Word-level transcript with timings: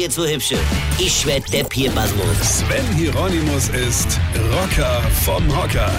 jetzt 0.00 0.14
so 0.14 0.26
hübsche. 0.26 0.58
Ich 0.98 1.26
werd 1.26 1.52
der 1.52 1.62
Pierpasmus. 1.64 2.24
Sven 2.40 2.96
Hieronymus 2.96 3.68
ist 3.68 4.18
Rocker 4.50 5.02
vom 5.24 5.54
Hocker. 5.54 5.92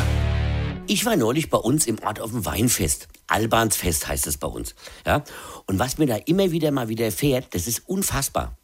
Ich 0.87 1.05
war 1.05 1.15
neulich 1.15 1.51
bei 1.51 1.59
uns 1.59 1.85
im 1.85 1.99
Ort 1.99 2.19
auf 2.19 2.31
dem 2.31 2.43
Weinfest. 2.43 3.07
Albansfest 3.27 4.07
heißt 4.07 4.25
es 4.25 4.37
bei 4.37 4.47
uns. 4.47 4.73
Ja? 5.05 5.23
Und 5.67 5.77
was 5.77 5.99
mir 5.99 6.07
da 6.07 6.15
immer 6.15 6.51
wieder 6.51 6.71
mal 6.71 6.89
widerfährt, 6.89 7.53
das 7.53 7.67
ist 7.67 7.87
unfassbar. 7.87 8.57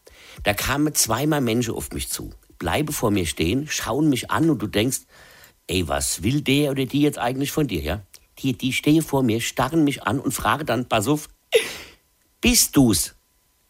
Da 0.44 0.56
kamen 0.56 0.96
zweimal 0.96 1.42
Menschen 1.42 1.76
auf 1.76 1.92
mich 1.92 2.10
zu, 2.10 2.32
bleiben 2.58 2.92
vor 2.92 3.12
mir 3.12 3.28
stehen, 3.28 3.68
schauen 3.70 4.10
mich 4.10 4.32
an 4.32 4.50
und 4.50 4.60
du 4.60 4.66
denkst, 4.66 5.02
ey, 5.68 5.88
was 5.88 6.24
will 6.24 6.42
der 6.42 6.72
oder 6.72 6.86
die 6.86 7.02
jetzt 7.02 7.20
eigentlich 7.20 7.52
von 7.52 7.68
dir, 7.68 7.82
ja? 7.82 8.02
Die, 8.40 8.58
die 8.58 8.74
stehen 8.74 9.04
vor 9.04 9.22
mir, 9.22 9.40
starren 9.40 9.84
mich 9.84 10.02
an 10.04 10.20
und 10.20 10.32
fragen 10.32 10.66
dann, 10.66 10.90
pass 10.90 11.08
auf, 11.08 11.30
bist 12.42 12.76
du's? 12.76 13.16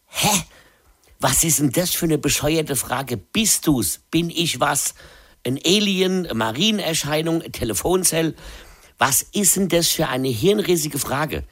Hä? 0.06 0.44
Was 1.20 1.42
ist 1.42 1.58
denn 1.58 1.70
das 1.70 1.90
für 1.90 2.04
eine 2.04 2.16
bescheuerte 2.16 2.76
Frage? 2.76 3.16
Bist 3.16 3.66
du's? 3.66 4.00
Bin 4.12 4.30
ich 4.30 4.60
was? 4.60 4.94
Ein 5.44 5.58
Alien, 5.64 6.26
eine 6.26 6.34
Marienerscheinung, 6.34 7.42
ein 7.42 7.50
Telefonzell? 7.50 8.36
Was 8.98 9.22
ist 9.22 9.56
denn 9.56 9.68
das 9.68 9.88
für 9.88 10.06
eine 10.08 10.28
hirnrissige 10.28 11.00
Frage? 11.00 11.42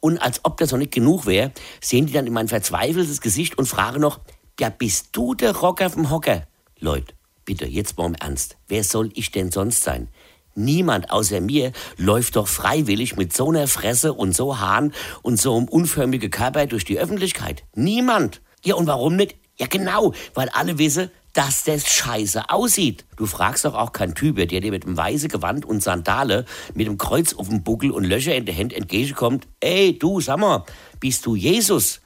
Und 0.00 0.16
als 0.22 0.42
ob 0.44 0.56
das 0.56 0.72
noch 0.72 0.78
nicht 0.78 0.92
genug 0.92 1.26
wäre, 1.26 1.52
sehen 1.82 2.06
die 2.06 2.14
dann 2.14 2.26
in 2.26 2.32
mein 2.32 2.48
verzweifeltes 2.48 3.20
Gesicht 3.20 3.58
und 3.58 3.66
fragen 3.66 4.00
noch, 4.00 4.20
ja, 4.58 4.70
bist 4.70 5.08
du 5.12 5.34
der 5.34 5.54
Rocker 5.54 5.90
vom 5.90 6.10
Hocker? 6.10 6.46
Leute, 6.78 7.12
bitte, 7.44 7.66
jetzt 7.66 7.98
mal 7.98 8.06
im 8.06 8.14
Ernst. 8.14 8.56
Wer 8.68 8.84
soll 8.84 9.10
ich 9.14 9.30
denn 9.30 9.50
sonst 9.50 9.82
sein? 9.82 10.08
Niemand 10.54 11.10
außer 11.10 11.42
mir 11.42 11.72
läuft 11.98 12.36
doch 12.36 12.48
freiwillig 12.48 13.16
mit 13.16 13.36
so 13.36 13.50
einer 13.50 13.68
Fresse 13.68 14.14
und 14.14 14.34
so 14.34 14.58
Hahn 14.60 14.94
und 15.20 15.38
so 15.38 15.56
einem 15.58 15.68
unförmigen 15.68 16.30
Körper 16.30 16.66
durch 16.66 16.86
die 16.86 16.98
Öffentlichkeit. 16.98 17.64
Niemand. 17.74 18.40
Ja, 18.64 18.74
und 18.74 18.86
warum 18.86 19.16
nicht? 19.16 19.36
Ja, 19.58 19.66
genau, 19.66 20.14
weil 20.34 20.48
alle 20.50 20.78
wissen, 20.78 21.10
dass 21.32 21.64
das 21.64 21.86
scheiße 21.86 22.50
aussieht. 22.50 23.04
Du 23.16 23.26
fragst 23.26 23.64
doch 23.64 23.74
auch 23.74 23.92
keinen 23.92 24.14
Typ, 24.14 24.36
der 24.36 24.46
dir 24.46 24.70
mit 24.70 24.84
dem 24.84 24.96
weißen 24.96 25.28
Gewand 25.28 25.64
und 25.64 25.82
Sandale, 25.82 26.44
mit 26.74 26.86
dem 26.86 26.98
Kreuz 26.98 27.34
auf 27.34 27.48
dem 27.48 27.62
Buckel 27.62 27.90
und 27.90 28.04
Löcher 28.04 28.34
in 28.34 28.46
der 28.46 28.56
Hand 28.56 28.72
entgegenkommt, 28.72 29.46
ey, 29.60 29.98
du, 29.98 30.20
sag 30.20 30.38
mal, 30.38 30.64
bist 30.98 31.26
du 31.26 31.36
Jesus? 31.36 32.00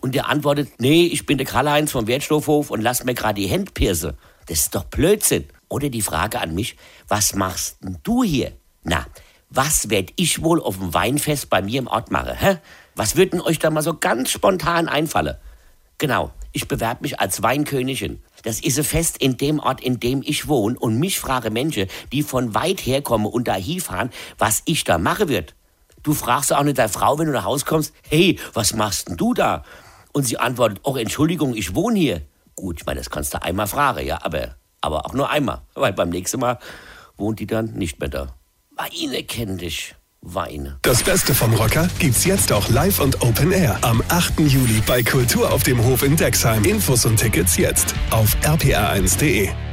Und 0.00 0.14
der 0.14 0.28
antwortet, 0.28 0.68
nee, 0.78 1.06
ich 1.06 1.26
bin 1.26 1.38
der 1.38 1.46
Karl-Heinz 1.46 1.90
vom 1.90 2.06
Wertstoffhof 2.06 2.70
und 2.70 2.82
lass 2.82 3.04
mir 3.04 3.14
gerade 3.14 3.40
die 3.40 3.48
Hände 3.48 3.72
piercen. 3.72 4.14
Das 4.46 4.60
ist 4.60 4.74
doch 4.74 4.84
Blödsinn. 4.84 5.46
Oder 5.68 5.90
die 5.90 6.02
Frage 6.02 6.40
an 6.40 6.54
mich, 6.54 6.76
was 7.08 7.34
machst 7.34 7.82
denn 7.82 7.98
du 8.02 8.22
hier? 8.22 8.52
Na, 8.84 9.06
was 9.50 9.90
werd 9.90 10.12
ich 10.16 10.42
wohl 10.42 10.62
auf 10.62 10.78
dem 10.78 10.94
Weinfest 10.94 11.50
bei 11.50 11.62
mir 11.62 11.80
im 11.80 11.88
Ort 11.88 12.10
machen, 12.10 12.34
hä? 12.34 12.58
Was 12.94 13.16
wird 13.16 13.32
denn 13.32 13.40
euch 13.40 13.58
da 13.58 13.70
mal 13.70 13.82
so 13.82 13.94
ganz 13.94 14.30
spontan 14.30 14.88
einfallen? 14.88 15.36
Genau, 15.98 16.30
ich 16.52 16.68
bewerbe 16.68 17.02
mich 17.02 17.18
als 17.18 17.42
Weinkönigin. 17.42 18.22
Das 18.44 18.60
ist 18.60 18.80
Fest 18.86 19.16
in 19.18 19.36
dem 19.36 19.58
Ort, 19.58 19.80
in 19.80 19.98
dem 19.98 20.22
ich 20.24 20.46
wohne 20.46 20.78
und 20.78 20.98
mich 20.98 21.18
frage 21.18 21.50
Menschen, 21.50 21.88
die 22.12 22.22
von 22.22 22.54
weit 22.54 22.80
her 22.86 23.02
kommen 23.02 23.26
und 23.26 23.48
da 23.48 23.54
hinfahren, 23.54 24.10
was 24.38 24.62
ich 24.64 24.84
da 24.84 24.98
mache 24.98 25.28
wird. 25.28 25.56
Du 26.04 26.14
fragst 26.14 26.52
auch 26.52 26.62
nicht 26.62 26.78
deine 26.78 26.88
Frau, 26.88 27.18
wenn 27.18 27.26
du 27.26 27.32
nach 27.32 27.44
Hause 27.44 27.64
kommst, 27.64 27.92
hey, 28.08 28.38
was 28.54 28.74
machst 28.74 29.08
denn 29.08 29.16
du 29.16 29.34
da? 29.34 29.64
Und 30.12 30.22
sie 30.22 30.38
antwortet, 30.38 30.80
oh, 30.84 30.96
Entschuldigung, 30.96 31.56
ich 31.56 31.74
wohne 31.74 31.98
hier. 31.98 32.22
Gut, 32.54 32.80
ich 32.80 32.86
meine, 32.86 33.00
das 33.00 33.10
kannst 33.10 33.34
du 33.34 33.42
einmal 33.42 33.66
fragen, 33.66 34.06
ja, 34.06 34.20
aber, 34.22 34.54
aber 34.80 35.04
auch 35.04 35.14
nur 35.14 35.28
einmal. 35.30 35.62
Weil 35.74 35.92
beim 35.92 36.10
nächsten 36.10 36.38
Mal 36.38 36.60
wohnt 37.16 37.40
die 37.40 37.46
dann 37.46 37.74
nicht 37.74 37.98
mehr 37.98 38.08
da. 38.08 38.34
Weine 38.76 39.24
kenn 39.24 39.58
dich. 39.58 39.96
Weine. 40.20 40.78
Das 40.82 41.02
Beste 41.02 41.34
vom 41.34 41.54
Rocker 41.54 41.88
gibt's 41.98 42.24
jetzt 42.24 42.52
auch 42.52 42.68
live 42.68 43.00
und 43.00 43.22
Open 43.22 43.52
Air 43.52 43.78
am 43.82 44.02
8. 44.08 44.40
Juli 44.40 44.82
bei 44.86 45.02
Kultur 45.02 45.52
auf 45.52 45.62
dem 45.62 45.82
Hof 45.84 46.02
in 46.02 46.16
Dexheim. 46.16 46.64
Infos 46.64 47.04
und 47.04 47.16
Tickets 47.16 47.56
jetzt 47.56 47.94
auf 48.10 48.36
rpr1.de. 48.42 49.67